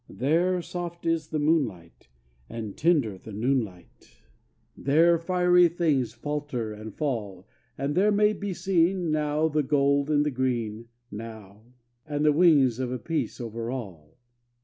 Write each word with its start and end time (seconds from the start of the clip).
There 0.09 0.63
soft 0.63 1.05
is 1.05 1.27
the 1.27 1.37
moonlight, 1.37 2.07
and 2.49 2.75
tender 2.75 3.19
the 3.19 3.31
noon 3.31 3.61
light; 3.63 4.23
There 4.75 5.19
fiery 5.19 5.67
things 5.69 6.11
falter 6.11 6.73
and 6.73 6.91
fall; 6.91 7.47
And 7.77 7.93
there 7.93 8.11
may 8.11 8.33
be 8.33 8.51
seen, 8.51 9.11
now, 9.11 9.47
the 9.47 9.61
gold 9.61 10.09
and 10.09 10.25
the 10.25 10.31
green, 10.31 10.87
now, 11.11 11.61
And 12.07 12.25
the 12.25 12.33
wings 12.33 12.79
of 12.79 12.91
a 12.91 12.97
peace 12.97 13.39
over 13.39 13.69
all. 13.69 14.17